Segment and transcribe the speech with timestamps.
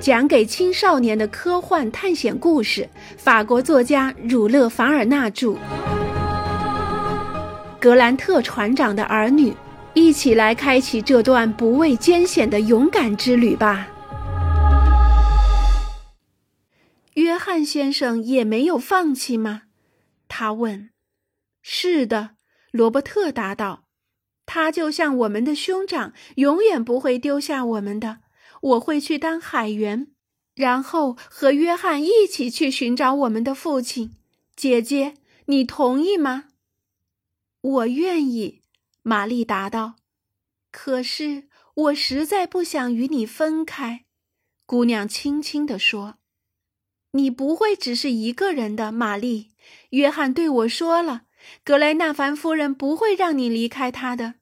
[0.00, 5.56] 讲给青少年的科幻探险故事，法国作家儒勒·凡尔纳著。
[7.80, 9.52] 格兰特船长的儿女，
[9.94, 13.88] 一起来开启这段不畏艰险的勇敢之旅吧。
[17.14, 19.62] 约翰先生也没有放弃吗？
[20.28, 20.90] 他问。
[21.60, 22.30] 是的，
[22.70, 23.82] 罗伯特答道。
[24.46, 28.18] 他就像我们的兄长，永远不会丢下我们的。
[28.60, 30.08] 我会去当海员，
[30.54, 34.14] 然后和约翰一起去寻找我们的父亲。
[34.56, 35.14] 姐姐，
[35.46, 36.46] 你同意吗？
[37.60, 38.62] 我愿意，
[39.02, 39.94] 玛丽答道。
[40.70, 44.04] 可是我实在不想与你分开，
[44.66, 46.16] 姑娘轻轻地说。
[47.12, 49.48] 你不会只是一个人的，玛丽。
[49.90, 51.22] 约翰对我说了，
[51.64, 54.34] 格莱纳凡夫人不会让你离开他的。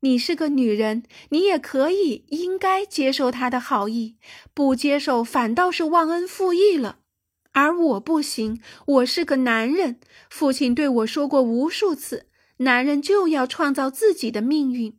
[0.00, 4.16] 你是个女人，你也可以、应该接受他的好意，
[4.54, 7.00] 不接受反倒是忘恩负义了。
[7.52, 10.00] 而我不行，我是个男人。
[10.30, 12.26] 父亲对我说过无数次，
[12.58, 14.98] 男人就要创造自己的命运。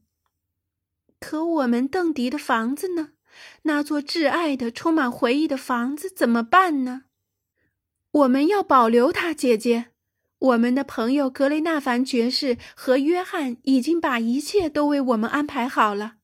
[1.20, 3.14] 可我们邓迪的房子呢？
[3.64, 7.04] 那座挚爱的、充满回忆的房子怎么办呢？
[8.12, 9.91] 我们要保留它，姐姐。
[10.42, 16.16] 我们的朋友格雷纳凡爵士和约翰已经把一切都为我们安排好了。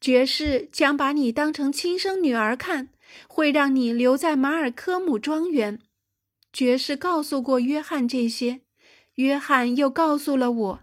[0.00, 2.88] 爵士将把你当成亲生女儿看，
[3.28, 5.80] 会让你留在马尔科姆庄园。
[6.50, 8.62] 爵士告诉过约翰这些，
[9.16, 10.80] 约翰又告诉了我，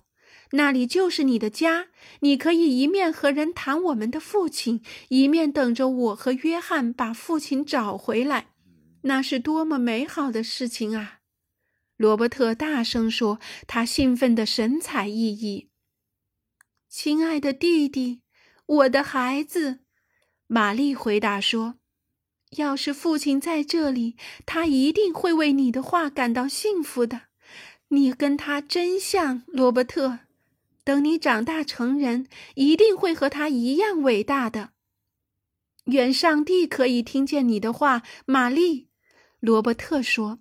[0.51, 1.87] 那里就是你的家。
[2.19, 8.49] 你可以一面和人谈我们的父亲，一面等着我和约翰把父亲找回来。
[9.01, 11.21] 那是多么美好的事情啊！
[11.97, 15.67] 罗伯特大声说，他兴奋得神采奕奕。
[16.89, 18.21] 亲爱的弟弟，
[18.65, 19.79] 我的孩子，
[20.47, 21.75] 玛丽回答说
[22.57, 27.23] ：“要是父亲在这里，他一定会为你的话感到幸福的。
[27.89, 30.19] 你跟他真像，罗伯特。
[30.83, 34.71] 等你长大成人，一定会和他一样伟大的。
[35.85, 38.89] 愿上帝可以听见你的话，玛丽。”
[39.39, 40.39] 罗伯特说。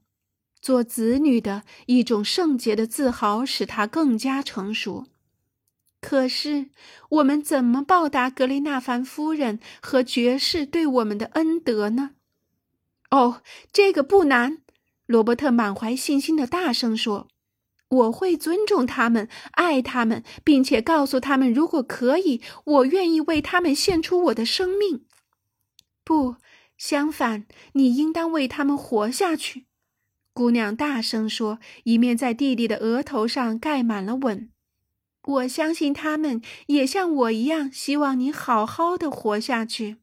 [0.64, 5.04] 做子女的一种圣洁的自豪，使他更加成熟。
[6.00, 6.70] 可是，
[7.10, 12.12] 我们怎么报答格雷纳凡夫人和爵士对我们的恩德呢？
[13.10, 13.42] 哦，
[13.74, 14.62] 这个不难。
[15.04, 17.28] 罗伯特满怀信心的大声说
[17.90, 25.04] ：“我会尊重他们，爱他们，并且告诉他们，如果可以，我愿意为他们献出我的生命。
[26.02, 26.36] 不，
[26.78, 27.44] 相反，
[27.74, 29.66] 你应当为他们活下去。”
[30.34, 34.50] 姑娘大声说，一面在弟弟的额头上盖满了吻。
[35.22, 39.98] 我相信他们也像我一样，希望你好好的活下去。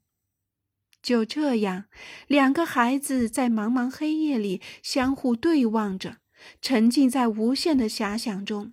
[1.01, 1.85] 就这样，
[2.27, 6.19] 两个孩子在茫茫黑夜里相互对望着，
[6.61, 8.71] 沉浸在无限的遐想中。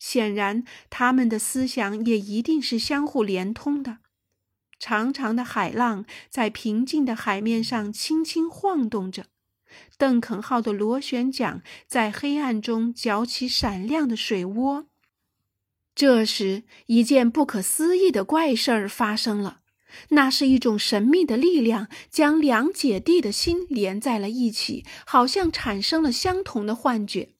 [0.00, 3.98] 显然，他们的思想也一定是相互连通的。
[4.80, 9.26] 长长的海浪在平静的海面上轻轻晃动着。
[9.96, 14.86] 邓肯号的螺旋桨在黑暗中搅起闪亮的水涡。
[15.94, 19.60] 这时，一件不可思议的怪事儿发生了。
[20.10, 27.30] 那是一种神秘的力量将两姐弟的心连在了一起，好像产生了相同的幻觉。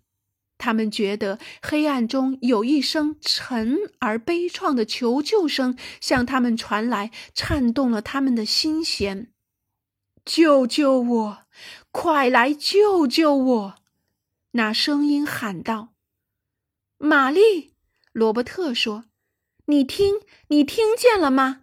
[0.56, 9.28] 他们觉得黑暗中有一声沉而悲怆的求救声向他们传来，颤动了他们的心弦。
[10.24, 11.38] 救救我！
[12.00, 13.74] 快来救救我！
[14.52, 15.94] 那声音喊道
[16.96, 17.74] ：“玛丽。”
[18.14, 19.06] 罗伯特说
[19.66, 21.62] ：“你听，你听见了吗？”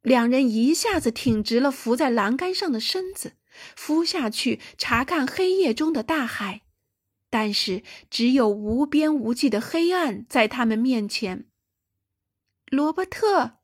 [0.00, 3.32] 两人一下子挺直了浮在栏杆上的身子，
[3.74, 6.62] 俯下去查看黑夜中的大海，
[7.28, 11.48] 但是只有无边无际的黑暗在他们面前。
[12.66, 13.58] 罗伯特，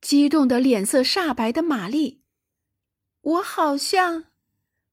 [0.00, 2.22] 激动的脸色煞白的玛丽。
[3.20, 4.24] 我好像，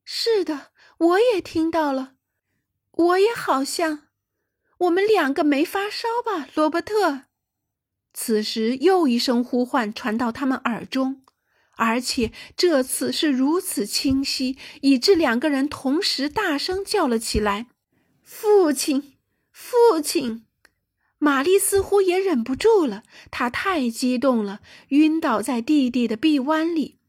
[0.03, 2.13] 是的，我也听到了。
[2.91, 4.07] 我也好像，
[4.79, 7.23] 我们两个没发烧吧，罗伯特？
[8.13, 11.23] 此时又一声呼唤传到他们耳中，
[11.71, 17.67] 而且这次是如此清晰，以致两个人同时大声叫了起来
[18.21, 19.17] ：“父亲，
[19.51, 20.45] 父亲！”
[21.17, 24.59] 玛丽似乎也忍不住了，她太激动了，
[24.89, 26.99] 晕倒在弟弟的臂弯里。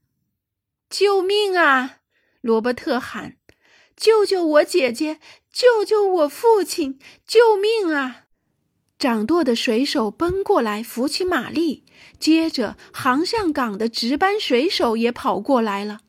[0.89, 1.99] 救命啊！
[2.45, 3.37] 罗伯特喊
[3.97, 5.19] ：“救救我姐姐！
[5.51, 6.99] 救救我父亲！
[7.27, 8.27] 救命啊！”
[9.01, 11.87] 掌舵的水手奔过来扶起玛丽，
[12.21, 16.01] 接着航向港的值班水手也跑过来了。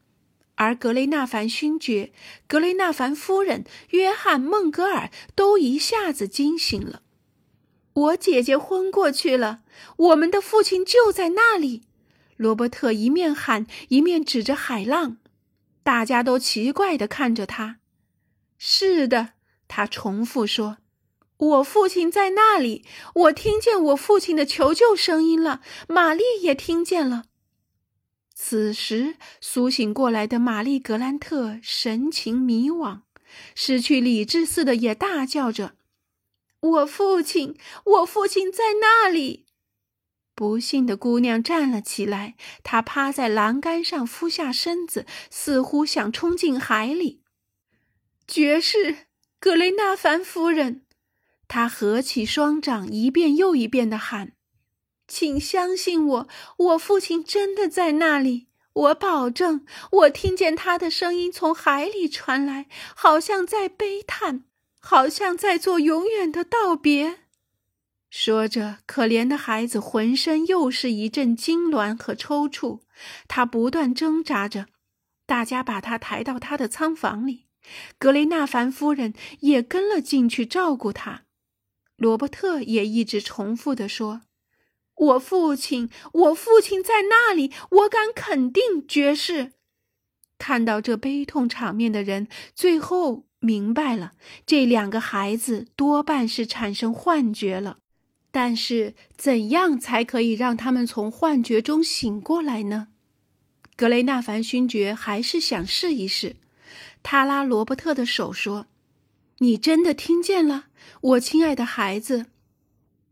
[0.56, 2.12] 而格雷纳凡勋爵、
[2.48, 7.02] 格雷纳凡夫人、约翰·孟格尔都一下子惊醒了。
[7.94, 9.62] 我姐姐昏过去了，
[9.96, 11.84] 我们的父亲就在那里。
[12.36, 15.16] 罗伯特一面喊，一面指着海浪。
[15.86, 17.78] 大家都奇怪地看着他。
[18.58, 19.34] 是的，
[19.68, 20.80] 他重复说
[21.38, 22.84] ：“我父亲在那里，
[23.14, 25.62] 我听见我父亲的求救声音了。
[25.88, 27.26] 玛丽也听见了。”
[28.34, 33.02] 此时，苏醒过来的玛丽·格兰特神情迷惘，
[33.54, 35.76] 失去理智似的也大叫着
[36.62, 37.56] ：“我父亲，
[37.86, 39.45] 我父亲在那里！”
[40.36, 47.22] 不幸的姑娘站了起来，她趴在栏杆上，俯下身子，似乎想冲进海里。
[48.28, 49.08] 爵士
[49.40, 50.86] 格雷纳凡夫人，
[51.48, 54.34] 她合起双掌，一遍又一遍地喊。
[55.08, 56.28] 请相信我，
[56.58, 58.48] 我父亲真的在那里。
[58.74, 64.44] 我保证，我听见他的声音从海里传来，好像在悲叹，
[64.82, 67.20] 好像在做永远的道别。
[68.10, 72.82] 说着，可怜的孩子浑身又是一阵痉挛和抽搐，
[73.28, 74.68] 他不断挣扎着。
[75.26, 77.48] 大家把他抬到他的仓房里，
[77.98, 81.24] 格雷纳凡夫人也跟了进去照顾他。
[81.98, 84.22] 罗伯特也一直重复地说。
[84.96, 88.88] 我父亲，我父亲在那里，我敢肯定。
[88.88, 89.52] 爵士
[90.38, 94.14] 看到这悲痛场面的人，最后明白了，
[94.46, 97.80] 这两个孩子多半是产生幻觉了。
[98.38, 102.90] 但是，怎样才可以让他们从幻觉中醒过来呢？
[103.78, 106.36] 格雷纳凡勋爵还是想试一试。
[107.02, 108.68] 他拉罗伯特的手说
[109.40, 110.66] ：“你真的听见了，
[111.00, 112.26] 我亲爱的孩子。”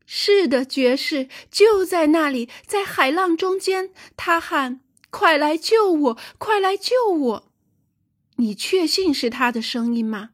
[0.06, 3.92] 是的，爵士就在那里，在海浪中间。
[4.18, 6.18] 他喊：“快来救我！
[6.38, 7.52] 快来救我！”
[8.36, 10.32] 你确信是他的声音吗？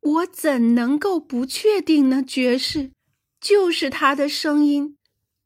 [0.00, 2.22] 我怎能够不确定呢？
[2.22, 2.92] 爵士，
[3.40, 4.96] 就是他的声音。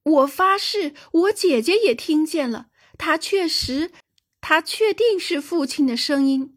[0.02, 2.66] 我发誓，我姐姐也听见了。
[2.98, 3.90] 他确实，
[4.40, 6.54] 他确定是父亲的声音。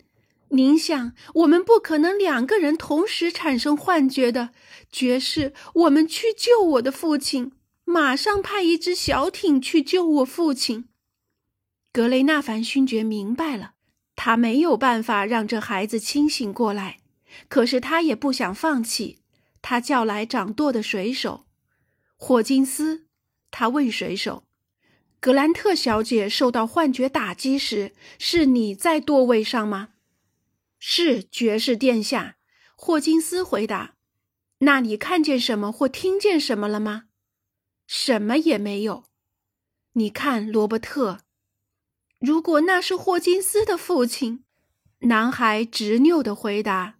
[0.49, 4.49] 您想，我们不可能两个人同时产生幻觉的，
[4.91, 5.53] 爵士。
[5.73, 7.51] 我们去救我的父亲，
[7.85, 10.87] 马上派一只小艇去救我父亲。
[11.91, 13.71] 格雷纳凡勋爵明白了，
[14.15, 16.99] 他没有办法让这孩子清醒过来，
[17.49, 19.19] 可是他也不想放弃。
[19.69, 21.45] 他叫来掌舵的水手
[22.15, 23.05] 霍金斯，
[23.51, 24.45] 他问水手
[25.19, 29.89] ：“格兰特小姐受到幻觉打击时，是你在舵位上吗？”
[30.79, 32.37] 是爵士殿下，
[32.77, 33.95] 霍金斯回答。
[34.59, 37.09] 那你看见什么或听见什么了吗？
[37.85, 39.03] 什么也没有。
[39.95, 41.19] 你看，罗伯特，
[42.21, 44.45] 如果那是霍金斯的父亲，
[44.99, 46.96] 男孩执拗的回答，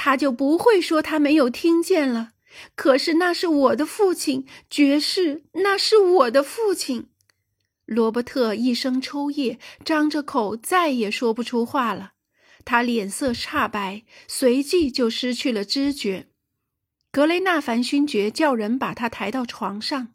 [0.00, 2.30] 他就不会说他没有听见了。
[2.76, 7.08] 可是那是我的父亲，爵士，那是我的父亲。
[7.84, 12.12] 罗伯特一声抽噎，张着口，再也说不出话了。
[12.64, 16.28] 他脸色煞白，随即就失去了知觉。
[17.10, 20.14] 格雷纳凡勋爵叫人把他抬到床上，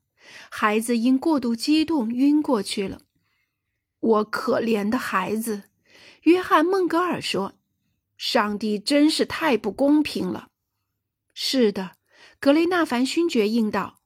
[0.50, 3.02] 孩子因过度激动晕过去了。
[4.00, 5.64] 我可怜的孩子，
[6.24, 7.54] 约翰·孟格尔说
[8.18, 10.48] ：“上帝真是太不公平了。”
[11.34, 11.92] 是的，
[12.40, 14.00] 格雷纳凡勋爵应道：“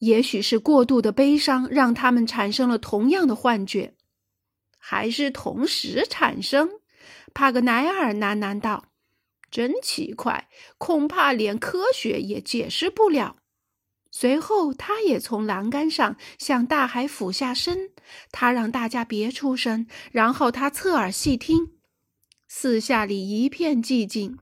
[0.00, 3.94] 也许是过度的悲伤让他们产生了同样的幻觉，
[4.78, 6.70] 还是同时产生？”
[7.32, 8.86] 帕格奈尔喃喃道
[9.50, 10.48] ：“真奇怪，
[10.78, 13.36] 恐怕连科学也解释不了。”
[14.10, 17.90] 随后，他也从栏杆上向大海俯下身。
[18.32, 21.75] 他让大家别出声，然后他侧耳细听。
[22.58, 24.38] 四下里一片寂静。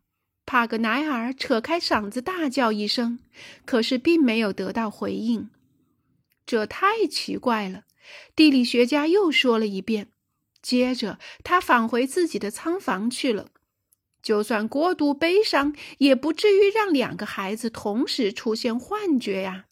[0.47, 3.19] 帕格奈尔扯开嗓子大叫一声，
[3.65, 5.51] 可是并没有得到回应。
[6.47, 7.83] 这太奇怪了。
[8.37, 10.13] 地理学家又说了一遍。
[10.63, 13.49] 接着，他返回自己的仓房去了。
[14.23, 19.65] 就算过度悲伤，也不至于让两个孩子同时出现幻觉呀。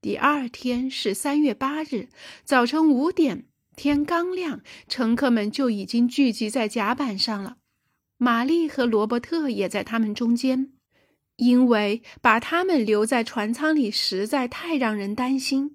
[0.00, 2.08] 第二天是三月八日，
[2.44, 7.56] 早晨五点，天刚亮，乘客们就已经聚集在甲板上了。
[8.18, 10.72] 玛丽和罗伯特也在他们中间，
[11.36, 15.74] 因为把他们留在船舱里实在太让人担心。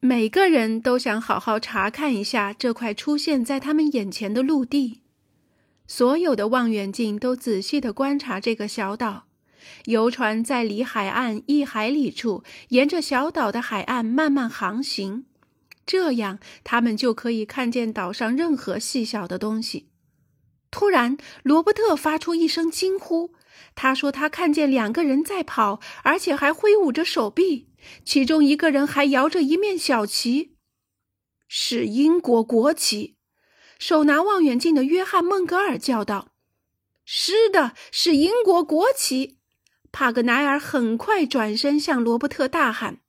[0.00, 5.00] 每个人都想好好查看一下这块出现在他们眼前的陆地，
[5.86, 9.24] 所有的望远镜都仔细地观察这个小岛。
[9.86, 15.24] 游船在离海岸一海里处，沿着小岛的海岸慢慢航行，
[15.86, 19.90] 这样他们就可以看见岛上任何细小的东西。
[20.70, 23.34] 突然，罗伯特发出一声惊呼。
[23.76, 27.68] 他说：“他看见两个人在跑，而且还挥舞着手臂，
[28.04, 30.56] 其中一个人还摇着一面小旗，
[31.48, 33.16] 是英国国旗。”
[33.78, 36.32] 手拿望远镜的约翰·孟格尔叫道
[37.04, 39.38] ：“是的，是英国国旗！”
[39.92, 43.00] 帕格奈尔很快转身向罗伯特大喊：“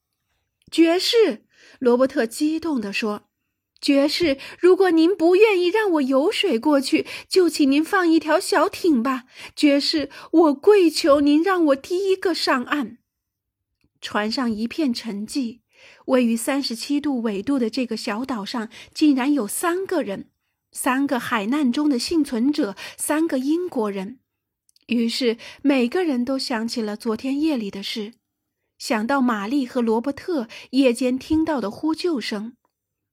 [0.72, 1.45] 爵士！”
[1.80, 3.30] 罗伯特激动地说。
[3.82, 9.26] 爵士，如果您不愿意让我游水过去，就请您放一条小艇吧。
[9.56, 12.98] 爵士，我跪求您让我第一个上岸。
[14.02, 15.60] 船上一片沉寂，
[16.06, 20.30] 位于三十七度纬度的这个小岛上，竟然有三个人，
[20.72, 24.20] 三个海难中的幸存者，三个英国人。
[24.88, 28.14] 于是每个人都想起了昨天夜里的事，
[28.78, 32.56] 想到玛丽和罗伯特夜间听到的呼救声。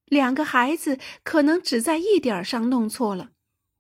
[0.07, 3.31] 两个孩子可能只在一点上弄错了，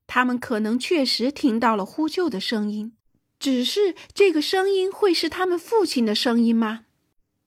[0.06, 2.94] 他们可能确实听到了呼救的声音，
[3.38, 6.86] 只是这个声音会是他们父亲的声音吗？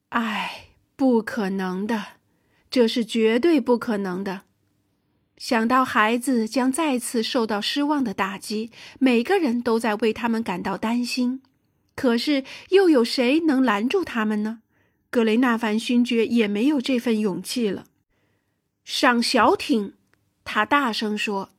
[0.09, 2.05] 唉，不可能的，
[2.69, 4.41] 这是绝对不可能的。
[5.37, 11.41] 想到孩子将再次受到失望的打击，每个人都在为他们感到担心。
[11.95, 14.59] 可是又有谁能拦住他们呢？
[15.09, 17.85] 格雷纳凡勋爵也没有这份勇气了。
[18.83, 19.93] 上小艇，
[20.43, 21.49] 他大声说。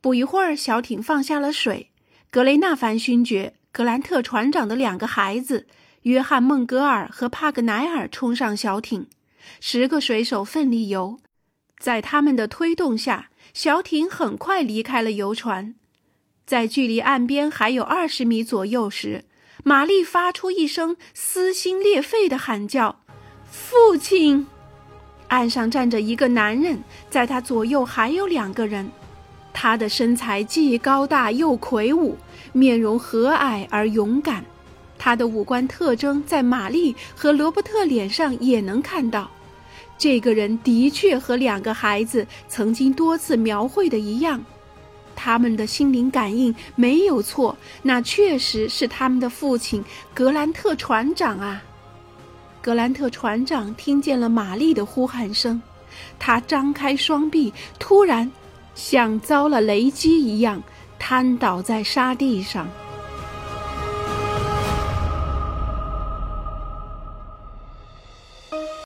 [0.00, 1.90] 不一会儿，小艇放下了水。
[2.30, 5.66] 格雷纳凡勋爵、格兰特船长的两个孩子
[6.02, 9.06] 约翰·孟格尔和帕格奈尔冲上小艇，
[9.60, 11.18] 十个水手奋力游。
[11.78, 15.74] 在他们的推动下，小艇很快离开了游船。
[16.44, 19.24] 在距离岸边还有二十米左右时，
[19.66, 22.96] 玛丽发出一声撕心裂肺的喊叫
[23.50, 24.46] ：“父亲！”
[25.28, 28.90] 岸上站着一个男人，在他左右还有两个人。
[29.54, 32.14] 他的身材既高大又魁梧，
[32.52, 34.44] 面容和蔼而勇敢。
[34.98, 39.30] 他的五官特征在玛丽和罗伯特脸上也能看到。
[39.96, 44.44] 这个人的确和两个孩子曾经多次描绘的一样，
[45.14, 51.62] 他们的心灵感应没有错，那确实是他们的父亲格兰特船长啊。
[52.60, 55.60] 格兰特船长听见了玛丽的呼喊声，
[56.18, 58.30] 他张开双臂，突然
[58.74, 60.62] 像遭了雷击一样，
[60.98, 62.66] 瘫倒在沙地上。